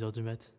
[0.00, 0.52] 6h du mat.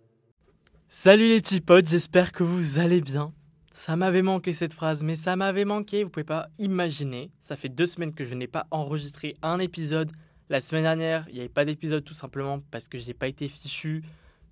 [0.87, 3.33] Salut les petits potes, j'espère que vous allez bien.
[3.71, 7.31] Ça m'avait manqué cette phrase, mais ça m'avait manqué, vous pouvez pas imaginer.
[7.41, 10.11] Ça fait deux semaines que je n'ai pas enregistré un épisode.
[10.49, 13.47] La semaine dernière, il n'y avait pas d'épisode tout simplement parce que j'ai pas été
[13.47, 14.03] fichu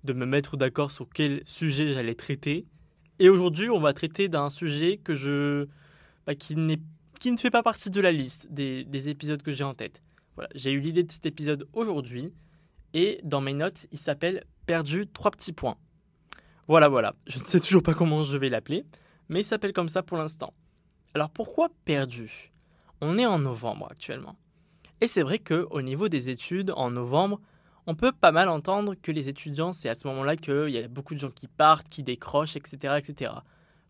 [0.02, 2.66] de me mettre d'accord sur quel sujet j'allais traiter.
[3.18, 5.68] Et aujourd'hui, on va traiter d'un sujet que je,
[6.26, 6.56] bah, qui,
[7.20, 10.02] qui ne fait pas partie de la liste des, des épisodes que j'ai en tête.
[10.34, 12.32] Voilà, j'ai eu l'idée de cet épisode aujourd'hui
[12.92, 15.76] et dans mes notes, il s'appelle Perdu trois petits points.
[16.68, 17.16] Voilà, voilà.
[17.26, 18.84] Je ne sais toujours pas comment je vais l'appeler,
[19.28, 20.54] mais il s'appelle comme ça pour l'instant.
[21.12, 22.52] Alors pourquoi perdu?
[23.00, 24.36] On est en novembre actuellement.
[25.00, 27.40] Et c'est vrai qu'au niveau des études, en novembre,
[27.88, 30.86] on peut pas mal entendre que les étudiants, c'est à ce moment-là qu'il y a
[30.86, 33.32] beaucoup de gens qui partent, qui décrochent, etc., etc.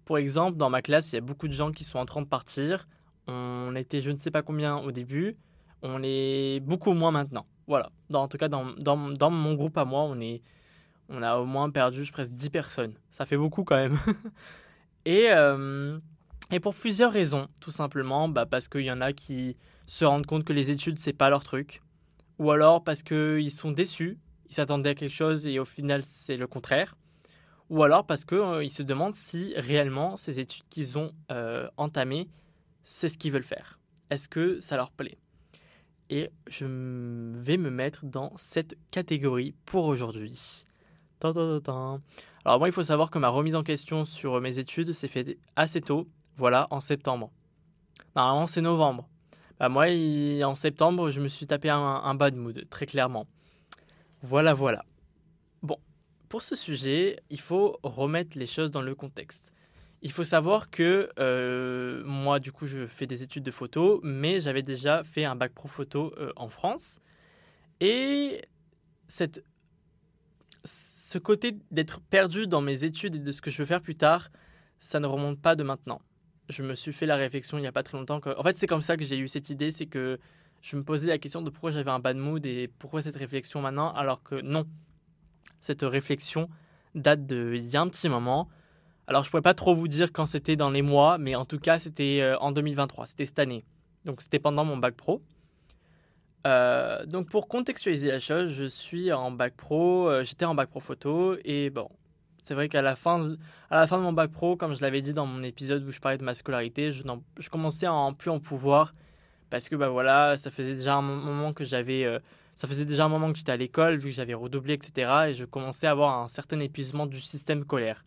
[0.07, 2.23] Pour exemple, dans ma classe, il y a beaucoup de gens qui sont en train
[2.23, 2.89] de partir.
[3.27, 5.37] On était je ne sais pas combien au début,
[5.83, 7.45] on est beaucoup moins maintenant.
[7.67, 7.91] Voilà.
[8.15, 10.43] en tout cas, dans, dans, mon groupe à moi, on, est,
[11.11, 12.95] on a au moins perdu presque 10 personnes.
[13.11, 13.99] Ça fait beaucoup quand même.
[15.05, 15.99] et, euh,
[16.51, 18.29] et pour plusieurs raisons, tout simplement.
[18.29, 21.29] Bah parce qu'il y en a qui se rendent compte que les études, c'est pas
[21.29, 21.83] leur truc.
[22.39, 26.37] Ou alors parce qu'ils sont déçus, ils s'attendaient à quelque chose et au final, c'est
[26.37, 26.97] le contraire.
[27.69, 32.29] Ou alors parce qu'ils euh, se demandent si réellement ces études qu'ils ont euh, entamées,
[32.83, 33.79] c'est ce qu'ils veulent faire.
[34.11, 35.19] Est-ce que ça leur plaît?
[36.09, 40.67] Et je vais me mettre dans cette catégorie pour aujourd'hui.
[41.25, 45.39] Alors moi, il faut savoir que ma remise en question sur mes études s'est faite
[45.57, 47.31] assez tôt, voilà, en septembre.
[48.17, 49.09] Normalement, c'est novembre.
[49.59, 49.87] Bah, moi,
[50.45, 53.27] en septembre, je me suis tapé un, un bad mood, très clairement.
[54.23, 54.85] Voilà, voilà.
[55.63, 55.77] Bon,
[56.29, 59.53] pour ce sujet, il faut remettre les choses dans le contexte.
[60.03, 64.41] Il faut savoir que euh, moi, du coup, je fais des études de photo, mais
[64.41, 67.01] j'avais déjà fait un bac pro photo euh, en France.
[67.81, 68.43] Et
[69.09, 69.45] cette,
[71.11, 73.97] ce côté d'être perdu dans mes études et de ce que je veux faire plus
[73.97, 74.31] tard,
[74.79, 76.01] ça ne remonte pas de maintenant.
[76.49, 78.21] Je me suis fait la réflexion il n'y a pas très longtemps.
[78.21, 78.31] Que...
[78.39, 80.21] En fait, c'est comme ça que j'ai eu cette idée, c'est que
[80.63, 83.61] je me posais la question de pourquoi j'avais un bad mood et pourquoi cette réflexion
[83.61, 84.69] maintenant, alors que non.
[85.61, 86.49] Cette réflexion
[86.95, 88.49] date d'il y a un petit moment
[89.09, 91.59] alors, je pourrais pas trop vous dire quand c'était dans les mois, mais en tout
[91.59, 93.65] cas, c'était euh, en 2023, c'était cette année.
[94.05, 95.21] Donc, c'était pendant mon bac pro.
[96.47, 100.71] Euh, donc, pour contextualiser la chose, je suis en bac pro, euh, j'étais en bac
[100.71, 101.89] pro photo, et bon,
[102.43, 103.37] c'est vrai qu'à la, fin,
[103.71, 105.93] à la fin de mon bac pro, comme je l'avais dit dans mon épisode où
[105.93, 107.03] je parlais de ma scolarité, je,
[107.51, 108.95] commençais à en plus en pouvoir
[109.51, 112.07] parce que bah voilà, ça faisait déjà un moment que j'avais,
[112.55, 115.11] ça faisait déjà un moment que j'étais à l'école vu que j'avais redoublé, etc.
[115.29, 118.05] Et je commençais à avoir un certain épuisement du système scolaire.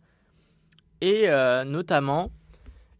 [1.00, 2.30] Et euh, notamment,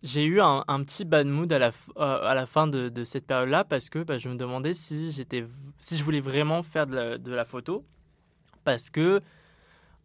[0.04, 3.26] j'ai eu un, petit bad mood à la, euh, à la fin de, de cette
[3.26, 5.46] période-là parce que bah, je me demandais si, j'étais,
[5.78, 7.84] si je voulais vraiment faire de la, de la, photo.
[8.64, 9.22] Parce que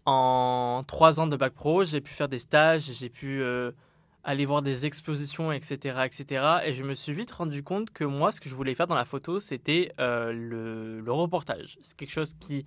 [0.06, 3.72] en trois ans de bac pro, j'ai pu faire des stages, j'ai pu euh,
[4.24, 6.46] aller voir des expositions, etc., etc.
[6.66, 8.96] Et je me suis vite rendu compte que moi, ce que je voulais faire dans
[8.96, 11.78] la photo, c'était le, le reportage.
[11.82, 12.66] C'est quelque chose qui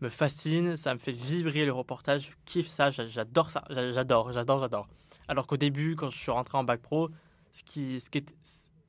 [0.00, 4.60] me fascine, ça me fait vibrer le reportage, je kiffe ça, j'adore ça, j'adore, j'adore,
[4.60, 4.88] j'adore.
[5.30, 7.08] Alors qu'au début, quand je suis rentré en bac pro,
[7.52, 8.34] ce qui, ce qui est,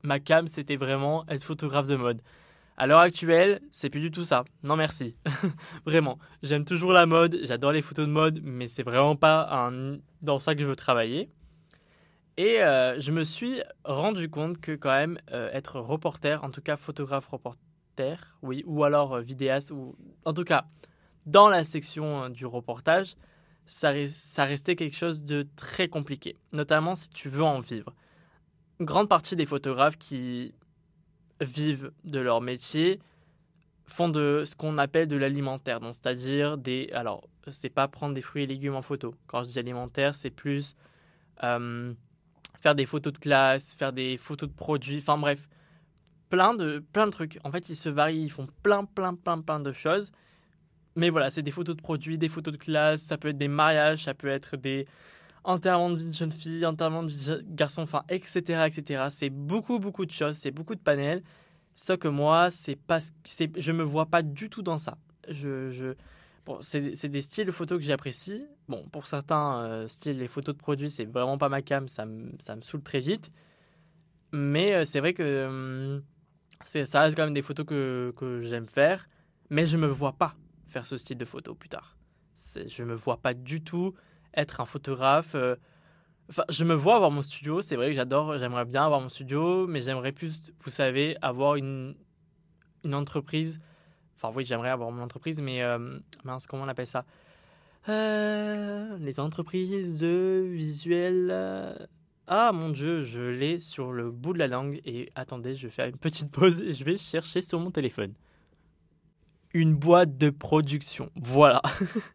[0.02, 2.20] ma cam, c'était vraiment être photographe de mode.
[2.76, 4.42] À l'heure actuelle, c'est plus du tout ça.
[4.64, 5.14] Non merci.
[5.86, 6.18] vraiment.
[6.42, 9.70] J'aime toujours la mode, j'adore les photos de mode, mais c'est vraiment pas
[10.20, 11.30] dans ça que je veux travailler.
[12.36, 16.60] Et euh, je me suis rendu compte que quand même euh, être reporter, en tout
[16.60, 19.94] cas photographe reporter, oui, ou alors euh, vidéaste, ou
[20.24, 20.64] en tout cas
[21.24, 23.14] dans la section du reportage,
[23.72, 27.94] ça, restait quelque chose de très compliqué, notamment si tu veux en vivre.
[28.80, 30.54] Une grande partie des photographes qui
[31.40, 33.00] vivent de leur métier
[33.86, 36.90] font de ce qu'on appelle de l'alimentaire, donc c'est-à-dire des.
[36.92, 39.14] Alors, c'est pas prendre des fruits et légumes en photo.
[39.26, 40.74] Quand je dis alimentaire, c'est plus
[41.42, 41.92] euh,
[42.60, 45.48] faire des photos de classe, faire des photos de produits, enfin bref,
[46.28, 47.38] plein de, plein de trucs.
[47.42, 50.12] En fait, ils se varient, ils font plein, plein, plein, plein de choses.
[50.96, 53.48] Mais voilà, c'est des photos de produits, des photos de classe, ça peut être des
[53.48, 54.86] mariages, ça peut être des
[55.44, 59.06] enterrements de vie de jeune fille, enterrements de vie de garçon, enfin, etc., etc.
[59.10, 61.22] C'est beaucoup, beaucoup de choses, c'est beaucoup de panels.
[61.74, 62.98] Sauf que moi, c'est pas,
[63.56, 64.98] je me vois pas du tout dans ça.
[65.28, 65.94] Je,
[66.44, 68.44] bon, c'est, des styles de photos que j'apprécie.
[68.68, 72.04] Bon, pour certains euh, styles, les photos de produits, c'est vraiment pas ma cam, ça
[72.04, 73.30] me, ça saoule très vite.
[74.32, 76.02] Mais euh, c'est vrai que
[76.64, 79.08] c'est, ça reste quand même des photos que, que j'aime faire,
[79.48, 80.34] mais je me vois pas
[80.72, 81.96] faire ce style de photo plus tard.
[82.66, 83.94] Je me vois pas du tout
[84.34, 85.34] être un photographe.
[85.34, 85.54] Euh,
[86.28, 87.60] enfin, je me vois avoir mon studio.
[87.60, 91.56] C'est vrai que j'adore, j'aimerais bien avoir mon studio, mais j'aimerais plus, vous savez, avoir
[91.56, 91.94] une,
[92.84, 93.60] une entreprise.
[94.16, 97.04] Enfin, oui, j'aimerais avoir mon entreprise, mais euh, mince, comment on appelle ça?
[97.88, 101.28] Euh, les entreprises de visuel.
[101.30, 101.74] euh,
[102.28, 104.80] Ah mon dieu, je l'ai sur le bout de la langue.
[104.84, 108.14] Et attendez, je vais faire une petite pause et je vais chercher sur mon téléphone.
[109.54, 111.10] Une boîte de production.
[111.16, 111.60] Voilà.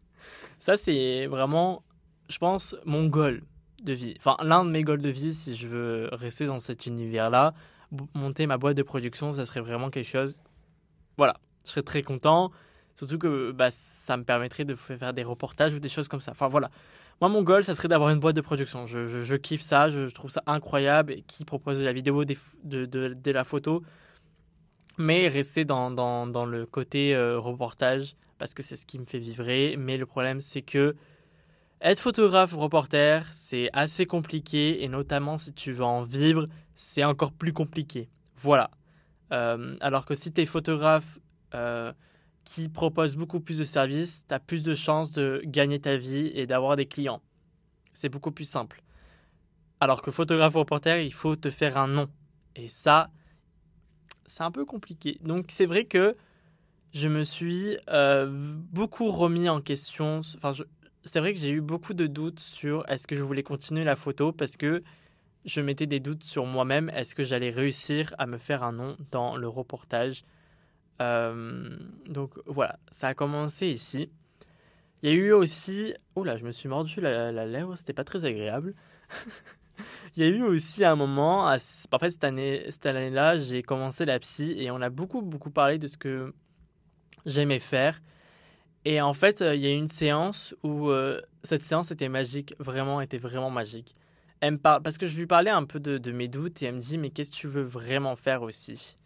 [0.58, 1.84] Ça, c'est vraiment,
[2.28, 3.42] je pense, mon goal
[3.82, 4.14] de vie.
[4.18, 7.54] Enfin, l'un de mes goals de vie, si je veux rester dans cet univers-là,
[8.14, 10.42] monter ma boîte de production, ça serait vraiment quelque chose.
[11.16, 12.50] Voilà, je serais très content.
[12.94, 16.32] Surtout que bah, ça me permettrait de faire des reportages ou des choses comme ça.
[16.32, 16.70] Enfin voilà.
[17.20, 18.86] Moi, mon goal, ça serait d'avoir une boîte de production.
[18.86, 21.12] Je, kiffe ça, je, trouve ça incroyable.
[21.12, 23.82] Et qui propose de la vidéo, des de la photo.
[24.98, 29.04] Mais rester dans, dans, dans le côté euh, reportage, parce que c'est ce qui me
[29.04, 29.76] fait vibrer.
[29.78, 30.94] Mais le problème, c'est que
[31.80, 34.82] être photographe reporter, c'est assez compliqué.
[34.82, 38.08] Et notamment, si tu veux en vivre, c'est encore plus compliqué.
[38.36, 38.70] Voilà.
[39.32, 41.18] Euh, alors que si tu es photographe
[41.54, 41.92] euh,
[42.44, 46.30] qui propose beaucoup plus de services, tu as plus de chances de gagner ta vie
[46.34, 47.22] et d'avoir des clients.
[47.92, 48.82] C'est beaucoup plus simple.
[49.80, 52.08] Alors que photographe reporter, il faut te faire un nom.
[52.56, 53.10] Et ça,
[54.28, 55.18] c'est un peu compliqué.
[55.22, 56.16] Donc c'est vrai que
[56.92, 60.20] je me suis euh, beaucoup remis en question.
[60.36, 60.52] Enfin,
[61.04, 63.96] c'est vrai que j'ai eu beaucoup de doutes sur est-ce que je voulais continuer la
[63.96, 64.82] photo parce que
[65.44, 66.90] je mettais des doutes sur moi-même.
[66.90, 70.24] Est-ce que j'allais réussir à me faire un nom dans le reportage?
[71.02, 74.10] Euh, Donc voilà, ça a commencé ici.
[75.02, 75.94] Il y a eu aussi.
[76.16, 78.74] Oula, je me suis mordu la, la lèvre, c'était pas très agréable.
[80.16, 81.56] Il y a eu aussi un moment, à-
[81.92, 85.50] en fait cette année, cette année-là, j'ai commencé la psy et on a beaucoup beaucoup
[85.50, 86.32] parlé de ce que
[87.26, 88.00] j'aimais faire.
[88.84, 92.08] Et en fait, euh, il y a eu une séance où euh, cette séance était
[92.08, 93.94] magique, vraiment était vraiment magique.
[94.40, 96.66] Elle me par- Parce que je lui parlais un peu de, de mes doutes et
[96.66, 98.96] elle me dit mais qu'est-ce que tu veux vraiment faire aussi?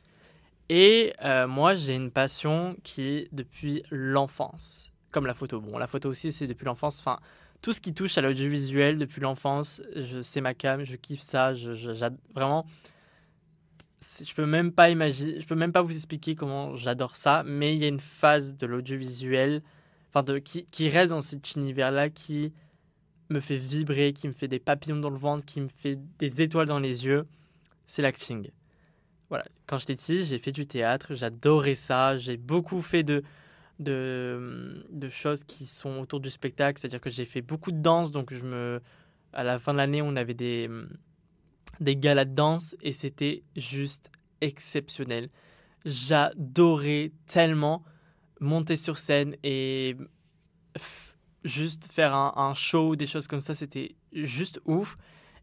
[0.69, 5.61] Et euh, moi j'ai une passion qui est depuis l'enfance, comme la photo.
[5.61, 7.01] Bon, la photo aussi c'est depuis l'enfance.
[7.01, 7.19] Enfin,
[7.62, 9.81] tout ce qui touche à l'audiovisuel depuis l'enfance,
[10.23, 11.70] c'est ma cam, je kiffe ça, je,
[12.35, 12.67] vraiment.
[14.20, 17.75] Je peux même pas imaginer, je peux même pas vous expliquer comment j'adore ça, mais
[17.75, 19.62] il y a une phase de l'audiovisuel,
[20.09, 22.53] enfin de qui, qui reste dans cet univers-là, qui
[23.31, 26.43] me fait vibrer, qui me fait des papillons dans le ventre, qui me fait des
[26.43, 27.26] étoiles dans les yeux,
[27.87, 28.50] c'est l'acting.
[29.29, 33.23] Voilà, quand j'étais petit, j'ai fait du théâtre, j'adorais ça, j'ai beaucoup fait de,
[33.82, 38.32] de, choses qui sont autour du spectacle, c'est-à-dire que j'ai fait beaucoup de danse, donc
[38.32, 38.81] je me,
[39.32, 40.70] à la fin de l'année, on avait des,
[41.81, 45.29] des galas de danse et c'était juste exceptionnel.
[45.84, 47.84] J'adorais tellement
[48.40, 49.96] monter sur scène et
[51.44, 54.96] juste faire un, show, des choses comme ça, c'était juste ouf.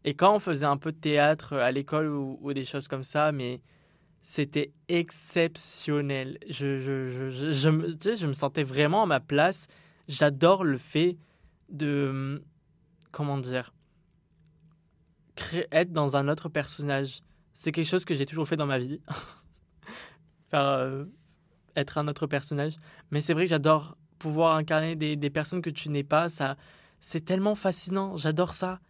[0.04, 3.32] Et quand on faisait un peu de théâtre à l'école ou des choses comme ça,
[3.32, 3.60] mais
[4.20, 6.38] c'était exceptionnel.
[6.48, 9.66] Je, je, je, je, me, je me sentais vraiment à ma place.
[10.08, 11.16] J'adore le fait
[11.70, 12.42] de.
[13.12, 13.72] Comment dire
[15.72, 17.20] Être dans un autre personnage.
[17.52, 19.00] C'est quelque chose que j'ai toujours fait dans ma vie.
[20.50, 20.60] Faire.
[20.64, 21.04] euh,
[21.76, 22.74] être un autre personnage.
[23.10, 26.28] Mais c'est vrai que j'adore pouvoir incarner des, des personnes que tu n'es pas.
[26.28, 26.56] Ça,
[27.00, 28.16] c'est tellement fascinant.
[28.16, 28.80] J'adore ça.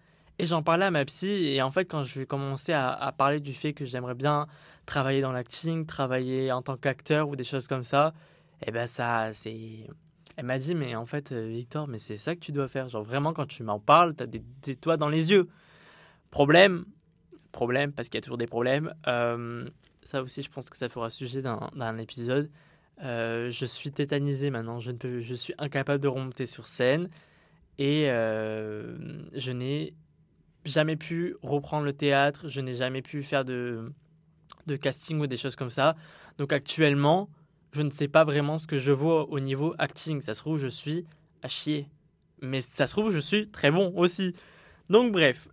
[0.40, 1.28] Et j'en parlais à ma psy.
[1.28, 4.46] Et en fait, quand je commencer à, à parler du fait que j'aimerais bien
[4.86, 8.14] travailler dans l'acting, travailler en tant qu'acteur ou des choses comme ça,
[8.66, 9.86] et ben ça, c'est.
[10.38, 12.88] Elle m'a dit, mais en fait, euh, Victor, mais c'est ça que tu dois faire.
[12.88, 15.46] Genre vraiment, quand tu m'en parles, t'as des étoiles dans les yeux.
[16.30, 16.86] Problème,
[17.52, 18.94] problème, parce qu'il y a toujours des problèmes.
[19.08, 19.68] Euh,
[20.04, 22.50] ça aussi, je pense que ça fera sujet d'un épisode.
[23.02, 24.80] Euh, je suis tétanisé maintenant.
[24.80, 27.10] Je, ne peux, je suis incapable de remonter sur scène.
[27.78, 29.94] Et je n'ai
[30.64, 32.48] jamais pu reprendre le théâtre.
[32.48, 33.92] Je n'ai jamais pu faire de,
[34.80, 35.96] casting ou des choses comme ça.
[36.38, 37.28] Donc actuellement,
[37.72, 40.20] je ne sais pas vraiment ce que je vaux au niveau acting.
[40.20, 41.04] Ça se trouve, je suis
[41.42, 41.88] à chier.
[42.42, 44.34] Mais ça se trouve, je suis très bon aussi.
[44.88, 45.48] Donc bref,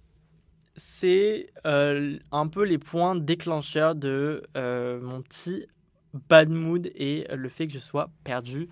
[0.75, 5.65] c'est euh, un peu les points déclencheurs de euh, mon petit
[6.29, 8.69] bad mood et le fait que je sois perdu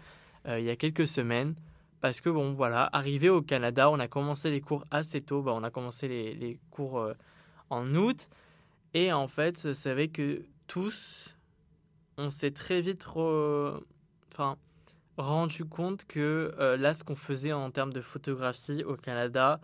[0.48, 1.56] euh, il y a quelques semaines.
[2.06, 5.42] Parce que bon, voilà, arrivé au Canada, on a commencé les cours assez tôt.
[5.42, 7.16] Bah, on a commencé les, les cours euh,
[7.72, 8.30] en août.
[8.94, 11.36] Et en fait, c'est vrai que tous,
[12.20, 13.08] on s'est très vite
[15.18, 19.60] rendu compte que euh, là, ce qu'on faisait en termes de photographie au Canada,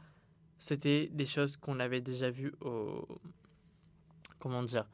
[0.58, 3.08] c'était des choses qu'on avait déjà vues au.
[4.40, 4.88] Comment dire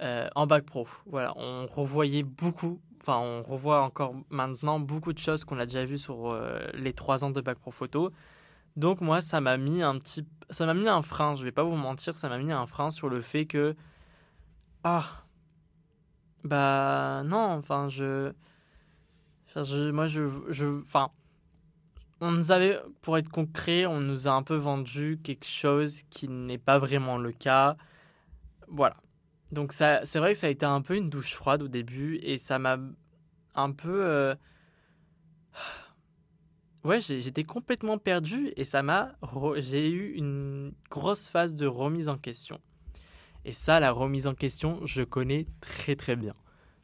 [0.00, 0.86] euh, En bac pro.
[1.06, 5.84] Voilà, on revoyait beaucoup, enfin, on revoit encore maintenant beaucoup de choses qu'on a déjà
[5.84, 8.12] vues sur euh, les trois ans de bac pro photo.
[8.76, 10.26] Donc, moi, ça m'a mis un petit.
[10.50, 12.90] Ça m'a mis un frein, je vais pas vous mentir, ça m'a mis un frein
[12.90, 13.74] sur le fait que.
[14.84, 15.24] Ah
[16.44, 18.32] Bah, non, enfin, je.
[19.48, 21.10] Enfin, moi, je, je, enfin,
[22.20, 26.28] on nous avait, pour être concret, on nous a un peu vendu quelque chose qui
[26.28, 27.76] n'est pas vraiment le cas.
[28.68, 28.96] Voilà.
[29.52, 32.16] Donc ça, c'est vrai que ça a été un peu une douche froide au début
[32.22, 32.78] et ça m'a
[33.54, 34.04] un peu...
[34.04, 34.34] Euh,
[36.84, 39.16] ouais, j'étais complètement perdu et ça m'a...
[39.56, 42.60] J'ai eu une grosse phase de remise en question.
[43.44, 46.34] Et ça, la remise en question, je connais très très bien.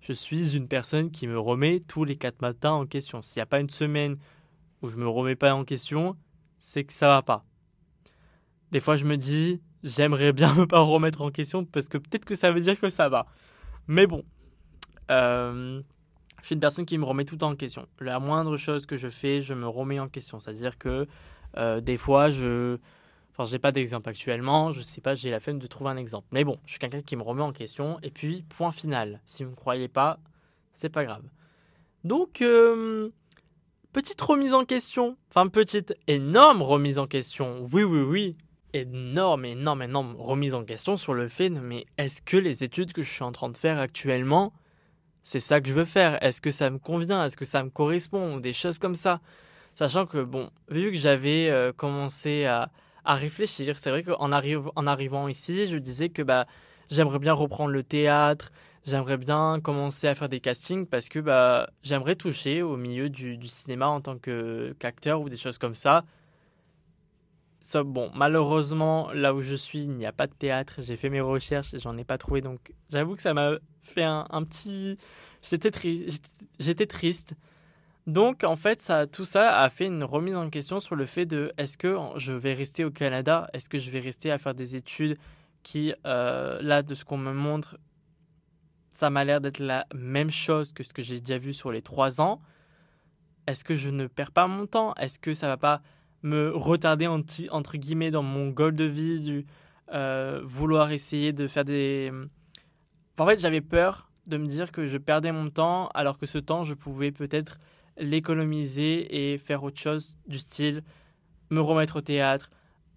[0.00, 3.22] Je suis une personne qui me remet tous les quatre matins en question.
[3.22, 4.16] S'il n'y a pas une semaine
[4.82, 6.16] où je me remets pas en question,
[6.58, 7.44] c'est que ça va pas.
[8.70, 12.24] Des fois, je me dis, j'aimerais bien me pas remettre en question parce que peut-être
[12.24, 13.26] que ça veut dire que ça va.
[13.86, 14.24] Mais bon,
[15.10, 15.80] euh,
[16.40, 17.86] je suis une personne qui me remet tout en question.
[18.00, 20.40] La moindre chose que je fais, je me remets en question.
[20.40, 21.06] C'est-à-dire que
[21.56, 22.78] euh, des fois, je.
[23.30, 26.28] Enfin, j'ai pas d'exemple actuellement, je sais pas, j'ai la flemme de trouver un exemple.
[26.30, 27.98] Mais bon, je suis quelqu'un qui me remet en question.
[28.04, 29.20] Et puis, point final.
[29.24, 30.20] Si vous ne croyez pas,
[30.70, 31.24] c'est pas grave.
[32.04, 33.10] Donc, euh,
[33.92, 35.16] petite remise en question.
[35.30, 37.68] Enfin, petite énorme remise en question.
[37.72, 38.36] Oui, oui, oui.
[38.74, 43.02] Énorme, énorme, énorme remise en question sur le fait, mais est-ce que les études que
[43.02, 44.52] je suis en train de faire actuellement
[45.22, 46.22] c'est ça que je veux faire?
[46.22, 47.24] Est-ce que ça me convient?
[47.24, 48.36] Est-ce que ça me correspond?
[48.38, 49.20] Des choses comme ça.
[49.74, 52.70] Sachant que, bon, vu que j'avais euh, commencé à,
[53.04, 56.46] à réfléchir, c'est vrai qu'en en arrivant ici, je disais que bah,
[56.90, 58.50] j'aimerais bien reprendre le théâtre,
[58.84, 63.38] j'aimerais bien commencer à faire des castings parce que bah, j'aimerais toucher au milieu du,
[63.38, 66.04] du cinéma en tant qu'acteur ou des choses comme ça.
[67.72, 70.74] Bon, malheureusement, là où je suis, il n'y a pas de théâtre.
[70.78, 72.40] J'ai fait mes recherches et j'en ai pas trouvé.
[72.40, 73.52] Donc, j'avoue que ça m'a
[73.82, 74.98] fait un, petit.
[75.42, 76.30] J'étais triste.
[76.58, 77.34] J'étais triste.
[78.06, 81.24] Donc, en fait, ça, tout ça a fait une remise en question sur le fait
[81.24, 83.48] de est-ce que je vais rester au Canada?
[83.54, 85.16] Est-ce que je vais rester à faire des études
[85.62, 87.78] qui, euh, là, de ce qu'on me montre,
[88.92, 91.80] ça m'a l'air d'être la même chose que ce que j'ai déjà vu sur les
[91.80, 92.42] trois ans?
[93.46, 94.94] Est-ce que je ne perds pas mon temps?
[94.96, 95.80] Est-ce que ça va pas
[96.24, 99.46] me retarder entre guillemets dans mon goal de vie du
[99.92, 102.10] euh, vouloir essayer de faire des
[103.18, 106.38] en fait j'avais peur de me dire que je perdais mon temps alors que ce
[106.38, 107.58] temps je pouvais peut-être
[107.98, 110.82] l'économiser et faire autre chose du style
[111.50, 112.50] me remettre au théâtre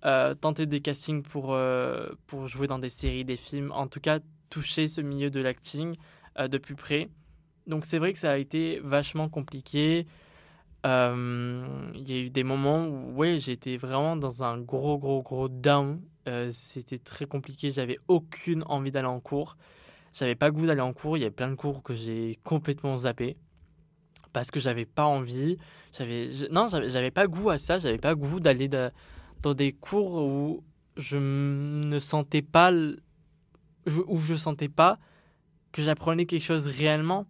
[0.06, 4.00] euh, tenter des castings pour, euh, pour jouer dans des séries des films en tout
[4.00, 4.20] cas
[4.50, 5.98] toucher ce milieu de l'acting
[6.40, 7.10] de plus près.
[7.66, 10.06] Donc c'est vrai que ça a été vachement compliqué
[10.86, 15.22] euh, il y a eu des moments où ouais, j'étais vraiment dans un gros, gros,
[15.22, 16.02] gros down.
[16.28, 17.72] Euh, c'était très compliqué.
[17.72, 19.58] J'avais aucune envie d'aller en cours.
[20.14, 21.18] J'avais pas goût d'aller en cours.
[21.18, 23.38] Il y a plein de cours que j'ai complètement zappé
[24.34, 25.58] parce que j'avais pas envie.
[25.98, 27.80] J'avais non, j'avais pas goût à ça.
[27.80, 30.64] J'avais pas goût d'aller dans des cours où
[30.96, 35.00] je ne sentais pas où je sentais pas
[35.72, 37.26] que j'apprenais quelque chose réellement.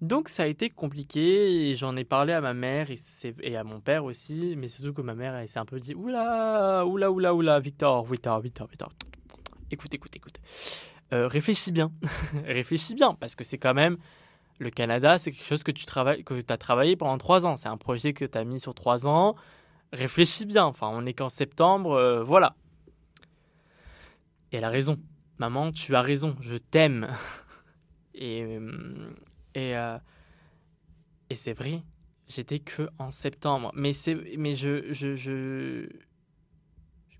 [0.00, 2.88] Donc ça a été compliqué j'en ai parlé à ma mère
[3.42, 5.94] et, à mon père aussi, mais surtout que ma mère elle s'est un peu dit
[5.94, 8.92] oula, oula, oula, oula, Victor, Victor, Victor, Victor.
[9.70, 10.40] Écoute, écoute, écoute.
[11.12, 11.90] Euh, réfléchis bien,
[12.44, 13.96] réfléchis bien, parce que c'est quand même
[14.58, 17.56] le Canada, c'est quelque chose que tu travailles, que as travaillé pendant trois ans.
[17.56, 19.36] C'est un projet que tu as mis sur trois ans.
[19.92, 20.64] Réfléchis bien.
[20.64, 22.56] Enfin, on n'est qu'en septembre, euh, voilà.
[24.52, 24.98] Et elle a raison.
[25.38, 26.36] Maman, tu as raison.
[26.40, 27.08] Je t'aime.
[28.14, 29.14] et, hum,
[29.58, 29.98] et, euh,
[31.30, 31.82] et c'est vrai,
[32.28, 33.72] j'étais que en septembre.
[33.74, 33.90] Mais,
[34.38, 35.88] mais je, je, je...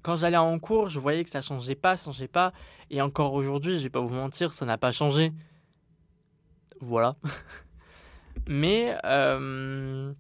[0.03, 2.53] Quand j'allais en cours, je voyais que ça changeait pas, ça changeait pas.
[2.91, 5.33] Et encore aujourd'hui, je vais pas vous mentir, ça n'a pas changé.
[6.81, 7.17] Voilà.
[8.47, 10.13] mais, euh,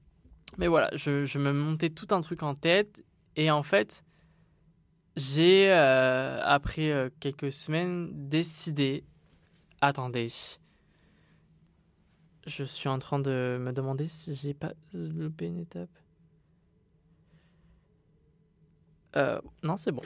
[0.58, 3.04] mais voilà, je, je, me montais tout un truc en tête.
[3.36, 4.04] Et en fait,
[5.14, 9.04] j'ai, euh, après quelques semaines, décidé.
[9.80, 10.28] Attendez
[12.48, 15.90] je suis en train de me demander si j'ai pas loupé une étape.
[19.16, 20.02] Euh, non, c'est bon.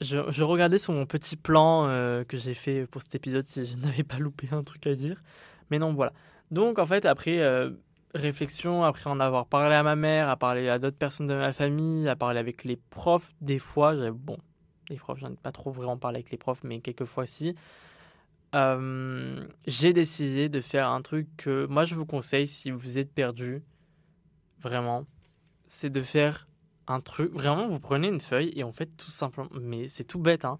[0.00, 3.76] Je, regardais sur mon petit plan euh, que j'ai fait pour cet épisode si je
[3.84, 5.22] n'avais pas loupé un truc à dire.
[5.70, 6.12] Mais non, voilà.
[6.50, 7.70] Donc, en fait, après euh,
[8.14, 11.52] réflexion, après en avoir parlé à ma mère, à parler à d'autres personnes de ma
[11.52, 14.38] famille, à parler avec les profs, des fois, bon,
[14.88, 17.54] les profs, j'en ai pas trop vraiment parlé avec les profs, mais quelques fois si.
[18.52, 23.62] J'ai décidé de faire un truc que moi je vous conseille si vous êtes perdu,
[24.60, 25.06] vraiment,
[25.66, 26.48] c'est de faire
[26.86, 27.32] un truc.
[27.32, 30.58] Vraiment, vous prenez une feuille et on fait tout simplement, mais c'est tout bête, hein.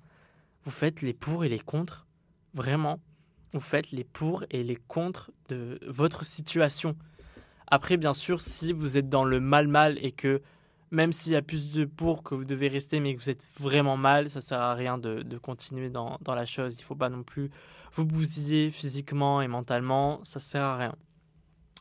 [0.64, 2.06] Vous faites les pour et les contre,
[2.54, 3.00] vraiment.
[3.52, 6.96] Vous faites les pour et les contre de votre situation.
[7.66, 10.42] Après, bien sûr, si vous êtes dans le mal-mal et que
[10.90, 13.48] même s'il y a plus de pour que vous devez rester, mais que vous êtes
[13.58, 16.76] vraiment mal, ça sert à rien de, continuer dans, la chose.
[16.78, 17.50] Il faut pas non plus
[17.92, 20.96] vous bousiller physiquement et mentalement, ça sert à rien.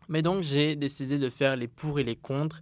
[0.08, 2.62] Mais donc j'ai décidé de faire les pour et les contre.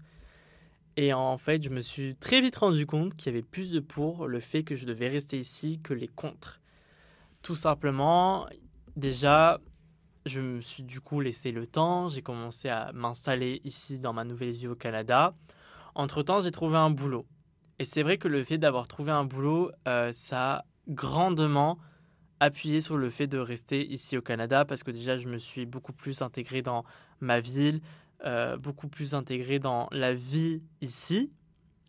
[0.95, 3.79] Et en fait, je me suis très vite rendu compte qu'il y avait plus de
[3.79, 6.59] pour le fait que je devais rester ici que les contre.
[7.43, 8.47] Tout simplement,
[8.95, 9.59] déjà,
[10.25, 14.23] je me suis du coup laissé le temps, j'ai commencé à m'installer ici dans ma
[14.23, 15.35] nouvelle vie au Canada.
[15.97, 17.25] Entre-temps, j'ai trouvé un boulot.
[17.79, 21.79] Et c'est vrai que le fait d'avoir trouvé un boulot, euh, ça a grandement
[22.39, 25.65] appuyé sur le fait de rester ici au Canada parce que déjà, je me suis
[25.65, 26.85] beaucoup plus intégré dans
[27.19, 27.81] ma ville,
[28.25, 31.31] euh, beaucoup plus intégré dans la vie ici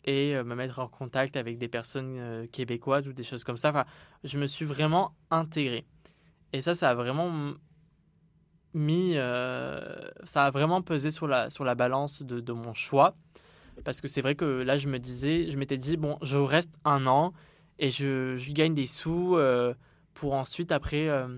[0.04, 3.68] et euh, me mettre en contact avec des personnes québécoises ou des choses comme ça.
[3.68, 3.84] Enfin,
[4.24, 5.84] je me suis vraiment intégré.
[6.54, 7.52] Et ça, ça a vraiment
[8.72, 13.14] mis, ça a vraiment pesé sur la, sur la balance de, de mon choix.
[13.84, 16.74] Parce que c'est vrai que là, je me disais, je m'étais dit, bon, je reste
[16.84, 17.32] un an
[17.78, 19.74] et je, gagne des sous euh,
[20.14, 21.28] pour ensuite, après, euh,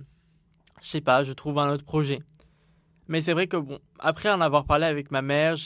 [0.80, 2.20] je sais pas, je trouve un autre projet.
[3.08, 5.56] Mais c'est vrai que, bon, après en avoir parlé avec ma mère,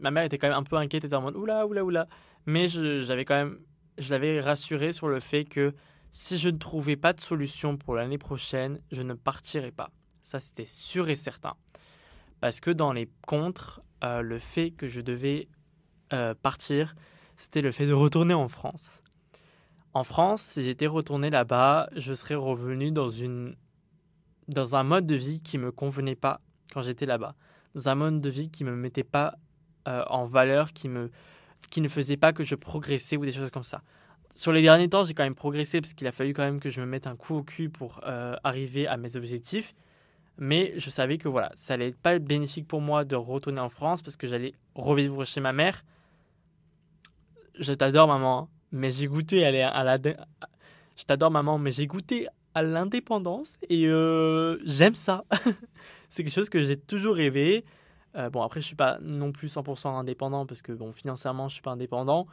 [0.00, 2.06] ma mère était quand même un peu inquiète, était en mode, oula, oula, oula.
[2.46, 3.58] Mais j'avais quand même,
[3.98, 5.74] je l'avais rassurée sur le fait que
[6.10, 9.90] si je ne trouvais pas de solution pour l'année prochaine, je ne partirais pas.
[10.22, 11.54] Ça, c'était sûr et certain.
[12.40, 15.48] Parce que dans les contres, euh, le fait que je devais
[16.12, 16.94] euh, partir,
[17.36, 19.02] c'était le fait de retourner en France.
[19.94, 23.56] En France, si j'étais retourné là-bas, je serais revenu dans, une,
[24.48, 26.40] dans un mode de vie qui ne me convenait pas
[26.72, 27.34] quand j'étais là-bas.
[27.74, 29.34] Dans un mode de vie qui ne me mettait pas
[29.88, 31.10] euh, en valeur, qui, me,
[31.70, 33.82] qui ne faisait pas que je progressais ou des choses comme ça.
[34.34, 36.70] Sur les derniers temps, j'ai quand même progressé parce qu'il a fallu quand même que
[36.70, 39.74] je me mette un coup au cul pour euh, arriver à mes objectifs.
[40.38, 43.68] Mais je savais que voilà, ça allait pas être bénéfique pour moi de retourner en
[43.68, 45.84] France parce que j'allais revivre chez ma mère
[47.58, 49.50] je t'adore maman, mais j'ai goûté à
[49.84, 49.98] la,
[50.96, 55.24] je t'adore maman, mais j'ai goûté à l'indépendance et euh, j'aime ça.
[56.10, 57.64] c'est quelque chose que j'ai toujours rêvé.
[58.16, 61.54] Euh, bon après je suis pas non plus 100% indépendant parce que bon financièrement je
[61.54, 62.26] suis pas indépendant,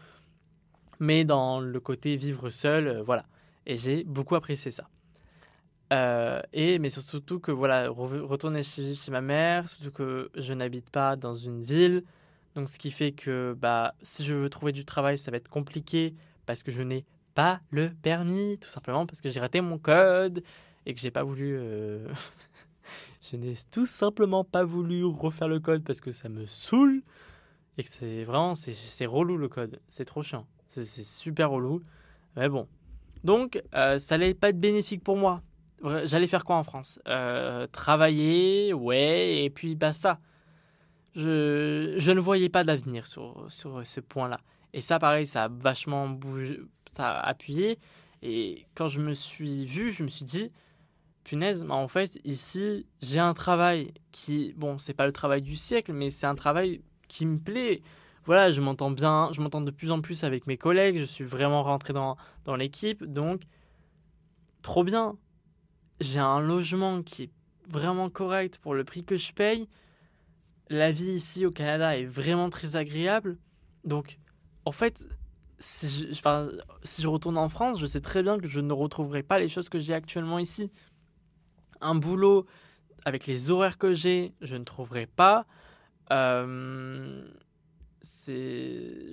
[0.99, 3.25] mais dans le côté vivre seul, euh, voilà.
[3.65, 4.89] Et j'ai beaucoup apprécié ça.
[6.53, 11.15] et mais surtout que voilà retourner chez, chez ma mère, surtout que je n'habite pas
[11.15, 12.03] dans une ville.
[12.55, 15.49] Donc, ce qui fait que bah, si je veux trouver du travail, ça va être
[15.49, 19.77] compliqué parce que je n'ai pas le permis, tout simplement parce que j'ai raté mon
[19.77, 20.43] code
[20.85, 21.55] et que j'ai pas voulu.
[21.57, 22.07] Euh,
[23.31, 27.01] je n'ai tout simplement pas voulu refaire le code parce que ça me saoule
[27.77, 31.81] et que c'est vraiment c'est relou le code, c'est trop chiant, c'est super relou.
[32.35, 32.67] Mais bon,
[33.23, 35.41] donc euh, ça n'allait pas être bénéfique pour moi.
[36.03, 36.99] J'allais faire quoi en France?
[37.07, 40.19] Euh, Travailler, ouais, et puis basta
[41.15, 44.39] je, je ne voyais pas d'avenir sur, sur ce point-là.
[44.73, 46.59] Et ça, pareil, ça a vachement bougé,
[46.95, 47.79] ça a appuyé.
[48.21, 50.51] Et quand je me suis vu, je me suis dit,
[51.23, 55.93] punaise, en fait, ici, j'ai un travail qui, bon, c'est pas le travail du siècle,
[55.93, 57.81] mais c'est un travail qui me plaît.
[58.25, 61.23] Voilà, je m'entends bien, je m'entends de plus en plus avec mes collègues, je suis
[61.23, 63.43] vraiment rentré dans, dans l'équipe, donc,
[64.61, 65.17] trop bien.
[65.99, 67.31] J'ai un logement qui est
[67.67, 69.67] vraiment correct pour le prix que je paye
[70.69, 73.37] la vie ici au Canada est vraiment très agréable.
[73.83, 74.19] Donc,
[74.65, 75.05] en fait,
[75.59, 79.47] si je, retourne en France, je sais très bien que je ne retrouverai pas les
[79.47, 80.71] choses que j'ai actuellement ici.
[81.81, 82.45] Un boulot
[83.05, 85.45] avec les horaires que j'ai, je ne trouverai pas.
[86.11, 87.27] Euh,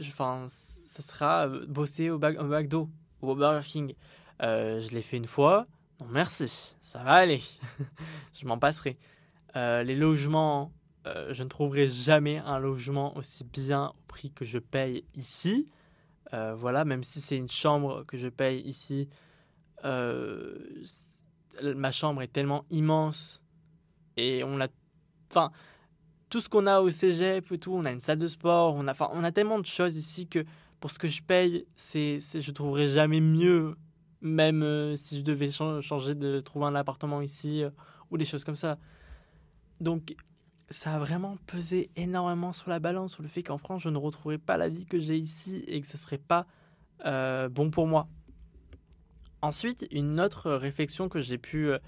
[0.00, 2.90] enfin, ça sera bosser au, au McDo
[3.22, 3.94] ou au Burger King.
[4.42, 5.66] Euh, je l'ai fait une fois.
[6.00, 7.42] Non, merci, ça va aller.
[8.34, 8.98] je m'en passerai.
[9.56, 10.72] Euh, les logements,
[11.06, 15.68] euh, je ne trouverai jamais un logement aussi bien au prix que je paye ici.
[16.32, 19.08] Euh, voilà, même si c'est une chambre que je paye ici,
[19.84, 20.58] euh,
[21.62, 23.40] ma chambre est tellement immense
[24.16, 24.66] et on a,
[25.30, 25.52] enfin,
[26.28, 28.88] tout ce qu'on a au cégep et tout, on a une salle de sport, on
[28.88, 30.44] a, enfin, on a tellement de choses ici que
[30.80, 33.76] pour ce que je paye, c'est, je trouverai jamais mieux,
[34.20, 37.62] même si je devais changer de trouver un appartement ici
[38.10, 38.78] ou des choses comme ça.
[39.80, 40.16] Donc
[40.68, 43.98] ça a vraiment pesé énormément sur la balance, sur le fait qu'en France, je ne
[43.98, 46.46] retrouverais pas la vie que j'ai ici et que ce ne serait pas
[47.04, 48.08] euh, bon pour moi.
[49.42, 51.78] Ensuite, une autre réflexion que j'ai pu euh,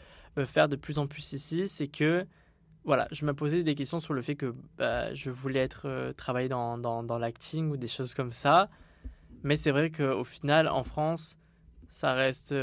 [0.46, 2.26] faire de plus en plus ici, c'est que
[2.84, 6.12] voilà, je me posais des questions sur le fait que bah, je voulais être euh,
[6.12, 8.68] travailler dans, dans l'acting ou des choses comme ça.
[9.42, 11.36] Mais c'est vrai qu'au final, en France,
[11.88, 12.54] ça reste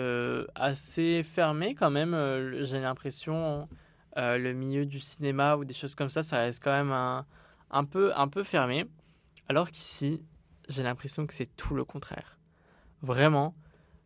[0.56, 2.13] assez fermé quand même.
[2.62, 3.67] J'ai l'impression
[4.17, 7.25] euh, le milieu du cinéma ou des choses comme ça, ça reste quand même un,
[7.71, 8.86] un, peu, un peu fermé.
[9.49, 10.25] Alors qu'ici,
[10.69, 12.38] j'ai l'impression que c'est tout le contraire.
[13.01, 13.56] Vraiment,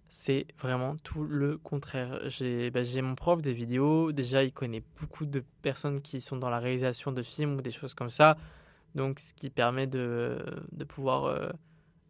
[0.08, 2.20] c'est vraiment tout le contraire.
[2.26, 6.50] J'ai bah, mon prof des vidéos, déjà il connaît beaucoup de personnes qui sont dans
[6.50, 8.38] la réalisation de films ou des choses comme ça.
[8.96, 11.54] Donc, ce qui permet de, de pouvoir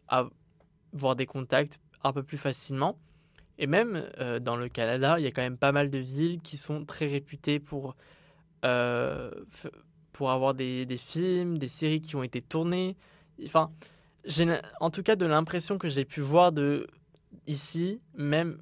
[0.08, 2.98] avoir des contacts un peu plus facilement.
[3.60, 4.08] Et même
[4.40, 7.06] dans le Canada, il y a quand même pas mal de villes qui sont très
[7.06, 7.94] réputées pour,
[8.62, 12.96] pour avoir des, des, films, des séries qui ont été tournées.
[13.44, 13.70] Enfin,
[14.24, 16.86] j'ai en tout cas de l'impression que j'ai pu voir de
[17.46, 18.58] ici, même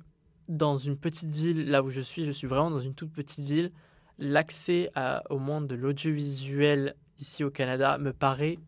[0.48, 3.44] dans une petite ville, là où je suis, je suis vraiment dans une toute petite
[3.44, 3.70] ville,
[4.18, 4.90] l'accès
[5.30, 8.58] au monde de l'audiovisuel ici au Canada me paraît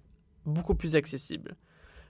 [0.47, 1.57] beaucoup plus accessible.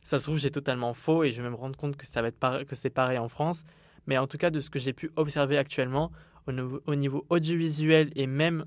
[0.02, 2.90] Ça se trouve, j'ai totalement faux et je vais me rendre compte que, que c'est
[2.90, 3.64] pareil en France.
[4.06, 6.10] Mais en tout cas, de ce que j'ai pu observer actuellement,
[6.46, 8.64] au niveau, au niveau audiovisuel et même,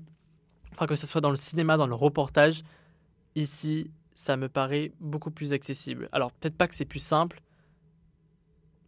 [0.88, 2.62] que ce soit dans le cinéma, dans le reportage,
[3.34, 6.08] ici, ça me paraît beaucoup plus accessible.
[6.12, 7.40] Alors, peut-être pas que c'est plus simple.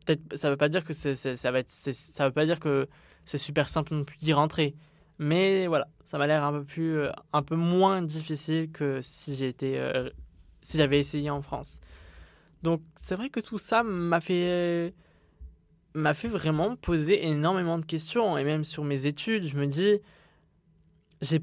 [0.05, 2.89] Peut-être, ça veut pas dire que ça va être, ça veut pas dire que
[3.25, 4.77] c'est super simple non plus d'y rentrer.
[5.19, 9.35] Mais voilà, ça m'a l'air un peu plus, euh, un peu moins difficile que si
[9.35, 10.11] j'étais, euh,
[10.61, 11.81] si j'avais essayé en France.
[12.63, 14.95] Donc c'est vrai que tout ça m'a fait,
[15.97, 20.01] m'a fait vraiment poser énormément de questions et même sur mes études, je me dis,
[21.23, 21.39] j'ai,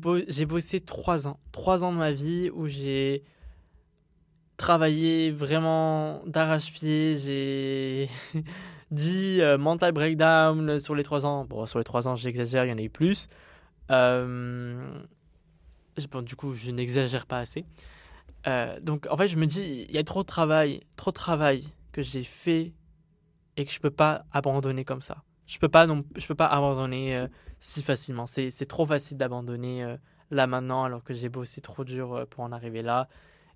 [0.46, 3.24] bossé trois ans, trois ans de ma vie où j'ai
[4.58, 8.10] travaillé vraiment d'arrache-pied, j'ai
[8.92, 11.46] dit euh, mental breakdown sur les trois ans.
[11.46, 13.28] Bon, sur les trois ans, j'exagère, il y en a eu plus.
[13.92, 14.80] Euh,
[16.12, 17.66] bon, du coup, je n'exagère pas assez.
[18.48, 21.16] Euh, donc, en fait, je me dis, il y a trop de travail, trop de
[21.16, 22.74] travail que j'ai fait
[23.58, 25.24] et que je peux pas abandonner comme ça.
[25.46, 27.28] Je peux peux pas abandonner euh,
[27.60, 28.26] si facilement.
[28.26, 29.96] C'est, trop facile d'abandonner
[30.32, 33.08] là maintenant alors que j'ai bossé trop dur pour en arriver là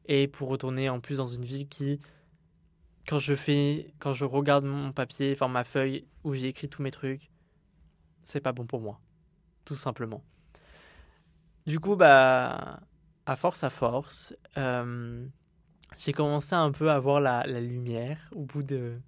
[0.05, 1.99] et pour retourner en plus dans une vie qui,
[3.07, 6.81] quand je fais, quand je regarde mon papier, enfin ma feuille où j'ai écrit tous
[6.81, 7.29] mes trucs,
[8.23, 8.99] c'est pas bon pour moi
[9.67, 10.23] tout simplement.
[11.67, 12.79] Du coup, bah,
[13.25, 15.27] à force à force, euh,
[15.97, 18.99] j'ai commencé un peu à voir la, lumière au bout de.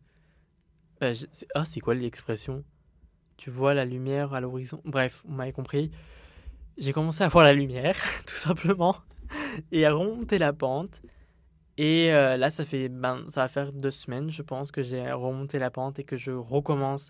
[1.00, 1.12] Bah,
[1.56, 2.64] ah, c'est quoi l'expression?
[3.38, 4.82] Tu vois la lumière à l'horizon?
[4.86, 5.92] Bref, vous m'avez compris.
[6.78, 8.96] J'ai commencé à voir la lumière, tout simplement,
[9.72, 11.02] et à remonter la pente.
[11.78, 15.12] Et euh, là, ça fait, ben, ça va faire deux semaines, je pense, que j'ai
[15.12, 17.10] remonté la pente et que je recommence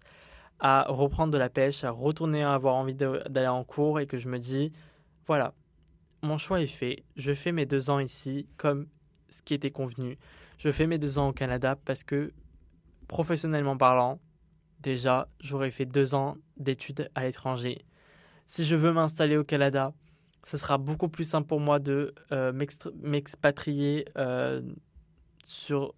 [0.60, 4.18] à reprendre de la pêche, à retourner à avoir envie d'aller en cours et que
[4.18, 4.72] je me dis,
[5.26, 5.54] voilà,
[6.22, 8.88] mon choix est fait, je fais mes deux ans ici comme
[9.30, 10.18] ce qui était convenu.
[10.58, 12.34] Je fais mes deux ans au Canada parce que,
[13.10, 14.22] professionnellement parlant,
[14.80, 17.84] déjà, j'aurais fait deux ans d'études à l'étranger.
[18.46, 19.94] Si je veux m'installer au Canada,
[20.46, 22.54] ce sera beaucoup plus simple pour moi de euh,
[23.02, 24.62] m'expatrier euh,
[25.44, 25.94] sur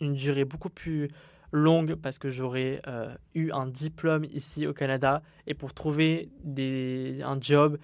[0.00, 1.08] une durée beaucoup plus
[1.52, 7.20] longue parce que j'aurais euh, eu un diplôme ici au Canada et pour trouver des,
[7.24, 7.78] un job,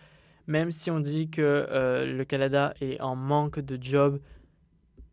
[0.49, 1.67] même si on dit que
[2.05, 4.21] le Canada est en manque de job,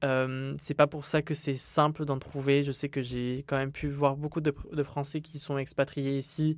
[0.03, 2.63] euh, c'est pas pour ça que c'est simple d'en trouver.
[2.63, 6.57] Je sais que j'ai quand même pu voir beaucoup de, Français qui sont expatriés ici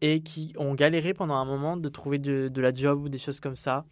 [0.00, 3.40] et qui ont galéré pendant un moment de trouver de, la job ou des choses
[3.40, 3.84] comme ça.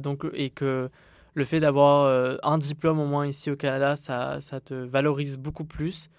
[0.00, 0.90] donc, et que
[1.34, 5.38] le fait d'avoir euh, un diplôme au moins ici au Canada, ça, ça te valorise
[5.38, 6.10] beaucoup plus.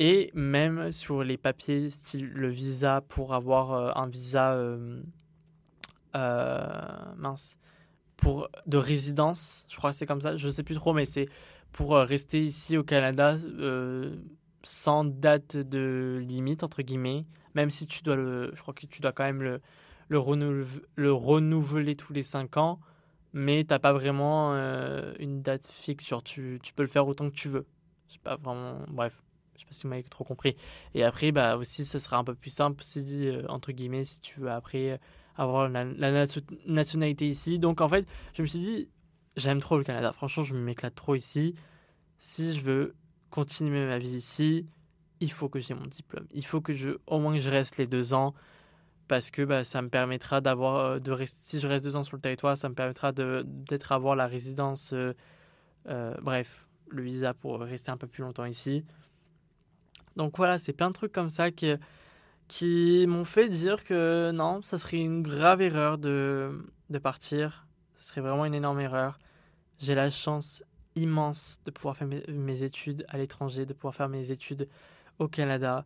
[0.00, 5.02] Et même sur les papiers, style le visa pour avoir euh, un visa euh,
[7.16, 7.56] mince
[8.18, 11.26] pour de résidence, je crois que c'est comme ça, je sais plus trop, mais c'est
[11.72, 13.36] pour rester ici au Canada
[14.62, 19.00] sans date de limite entre guillemets, même si tu dois le, je crois que tu
[19.00, 19.60] dois quand même le
[20.10, 22.80] le, renouveler, le renouveler tous les 5 ans
[23.32, 26.06] mais t'as pas vraiment euh, une date fixe.
[26.06, 27.66] Genre, tu, peux le faire autant que tu veux.
[28.08, 28.80] Sais pas vraiment.
[28.88, 29.18] Bref,
[29.54, 30.56] je sais pas si vous m'avez trop compris.
[30.94, 34.20] Et après, bah aussi, ça sera un peu plus simple si, euh, entre guillemets, si
[34.20, 34.98] tu veux après
[35.38, 35.84] avoir la,
[36.66, 37.58] nationalité ici.
[37.58, 38.90] Donc, en fait, je me suis dit,
[39.36, 40.12] j'aime trop le Canada.
[40.12, 41.54] Franchement, je m'éclate trop ici.
[42.18, 42.94] Si je veux
[43.30, 44.66] continuer ma vie ici,
[45.20, 46.26] il faut que j'ai mon diplôme.
[46.32, 48.34] Il faut que je, au moins que je reste les deux ans
[49.08, 52.02] parce que bah, ça me permettra d'avoir euh, de rester si je reste deux ans
[52.02, 55.14] sur le territoire ça me permettra d'être avoir la résidence euh,
[55.88, 58.84] euh, bref le visa pour rester un peu plus longtemps ici
[60.16, 61.72] donc voilà c'est plein de trucs comme ça qui
[62.48, 67.66] qui m'ont fait dire que non ça serait une grave erreur de de partir.
[67.96, 69.18] Ce serait vraiment une énorme erreur.
[69.78, 70.64] J'ai la chance
[70.96, 74.68] immense de pouvoir faire mes, études à l'étranger de pouvoir faire mes études
[75.18, 75.84] au Canada.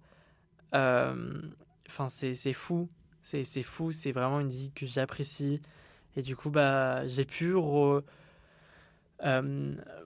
[0.73, 2.89] Enfin c'est fou.
[3.23, 5.61] C'est fou, c'est vraiment une vie que j'apprécie.
[6.17, 8.01] Et du coup, bah, j'ai pu euh,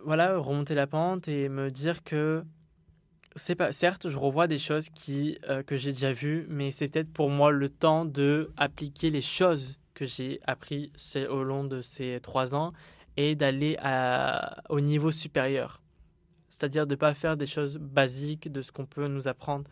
[0.05, 2.45] voilà, remonter la pente et me dire que
[3.55, 7.13] pas certes je revois des choses qui euh, que j'ai déjà vues mais c'est peut-être
[7.13, 10.93] pour moi le temps de appliquer les choses que j'ai appris
[11.31, 12.73] au long de ces trois ans
[13.17, 13.77] et d'aller
[14.69, 15.83] au niveau supérieur.
[16.51, 19.65] C'est-à-dire de ne pas faire des choses basiques de ce qu'on peut nous apprendre,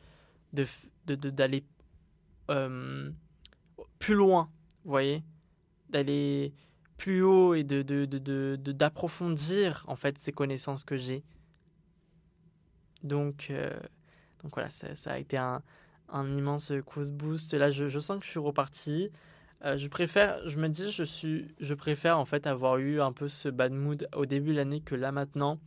[0.52, 0.66] d'aller
[1.06, 1.62] de, de,
[2.50, 3.10] euh,
[3.98, 4.50] plus loin,
[4.84, 5.22] vous voyez?
[5.90, 6.54] D'aller
[6.96, 7.82] plus haut et de,
[8.56, 11.22] d'approfondir en fait ces connaissances que j'ai.
[13.04, 13.70] Donc, euh,
[14.42, 15.62] donc voilà, ça, a été un,
[16.08, 17.54] un immense cause boost.
[17.54, 19.10] Là, je, je, sens que je suis reparti.
[19.64, 23.12] Euh, je préfère, je me dis, je suis, je préfère en fait avoir eu un
[23.12, 25.60] peu ce bad mood au début de l'année que là maintenant,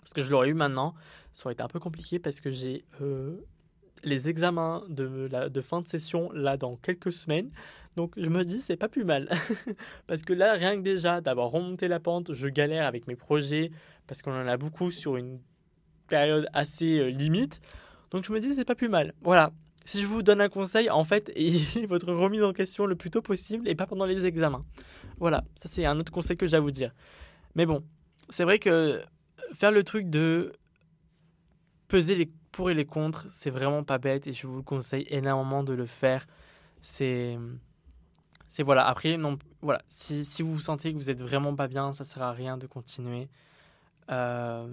[0.00, 0.94] parce que je l'aurais eu maintenant,
[1.32, 3.36] ça aurait été un peu compliqué parce que j'ai euh,
[4.02, 7.50] les examens de, la, de fin de session là dans quelques semaines.
[7.96, 9.28] Donc je me dis c'est pas plus mal
[10.06, 13.70] parce que là rien que déjà d'avoir remonté la pente, je galère avec mes projets
[14.06, 15.40] parce qu'on en a beaucoup sur une
[16.08, 17.60] période assez euh, limite.
[18.10, 19.14] Donc je me dis c'est pas plus mal.
[19.22, 19.52] Voilà.
[19.84, 21.32] Si je vous donne un conseil, en fait,
[21.88, 24.64] votre remise en question le plus tôt possible et pas pendant les examens.
[25.18, 26.92] Voilà, ça c'est un autre conseil que j'ai à vous dire.
[27.54, 27.82] Mais bon,
[28.28, 29.00] c'est vrai que
[29.54, 30.52] faire le truc de
[31.88, 35.62] peser les pour et les contre, c'est vraiment pas bête et je vous conseille énormément
[35.62, 36.26] de le faire.
[36.80, 37.38] C'est
[38.48, 41.92] c'est voilà, après non voilà, si, si vous sentez que vous êtes vraiment pas bien,
[41.92, 43.28] ça sert à rien de continuer.
[44.10, 44.68] Euh,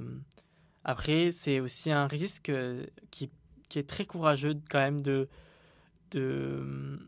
[0.85, 2.51] après, c'est aussi un risque
[3.09, 3.31] qui,
[3.69, 5.27] qui, est très courageux quand même de,
[6.11, 6.99] de,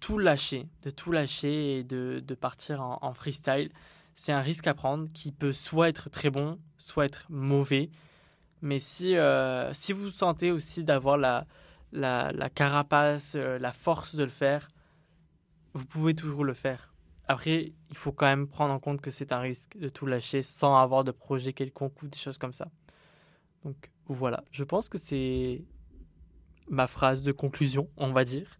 [0.00, 3.70] tout lâcher, de tout lâcher et de, de partir en, en freestyle.
[4.14, 7.90] C'est un risque à prendre qui peut soit être très bon, soit être mauvais.
[8.62, 11.46] Mais si, euh, si vous sentez aussi d'avoir la,
[11.92, 14.68] la, la, carapace, euh, la force de le faire,
[15.74, 16.94] vous pouvez toujours le faire.
[17.28, 20.42] Après, il faut quand même prendre en compte que c'est un risque de tout lâcher
[20.42, 22.68] sans avoir de projet quelconque ou des choses comme ça.
[23.64, 25.64] Donc voilà, je pense que c'est
[26.68, 28.58] ma phrase de conclusion, on va dire.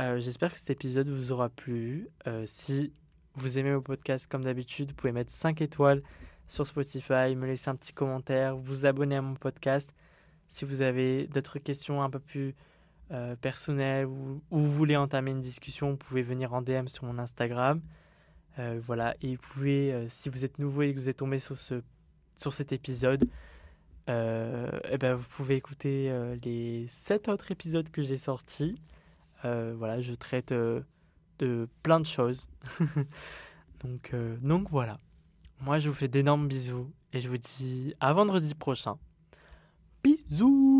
[0.00, 2.08] Euh, j'espère que cet épisode vous aura plu.
[2.44, 2.92] si
[3.34, 6.02] vous aimez mon podcast comme d'habitude, vous pouvez mettre 5 étoiles
[6.46, 9.94] sur Spotify, me laisser un petit commentaire, vous abonner à mon podcast.
[10.48, 12.54] Si vous avez d'autres questions un peu plus
[13.12, 17.18] euh, personnelles ou, vous voulez entamer une discussion, vous pouvez venir en DM sur mon
[17.18, 17.80] Instagram.
[18.58, 21.38] Euh, voilà, et vous pouvez, euh, si vous êtes nouveau et que vous êtes tombé
[21.38, 21.82] sur, ce,
[22.36, 23.24] sur cet épisode,
[24.08, 24.12] et
[24.88, 26.12] eh ben vous pouvez écouter
[26.44, 28.80] les 7 autres épisodes que j'ai sortis.
[29.42, 32.48] voilà, je traite de plein de choses.
[33.82, 35.00] donc, donc voilà.
[35.60, 38.96] Moi, je vous fais d'énormes bisous et je vous dis à vendredi prochain.
[40.04, 40.75] Bisous